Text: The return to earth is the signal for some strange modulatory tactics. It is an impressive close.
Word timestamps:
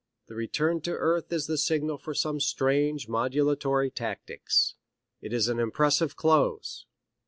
The 0.25 0.33
return 0.33 0.81
to 0.81 0.93
earth 0.93 1.31
is 1.31 1.45
the 1.45 1.59
signal 1.59 1.99
for 1.99 2.15
some 2.15 2.39
strange 2.39 3.07
modulatory 3.07 3.93
tactics. 3.93 4.73
It 5.21 5.31
is 5.31 5.47
an 5.47 5.59
impressive 5.59 6.15
close. 6.15 6.87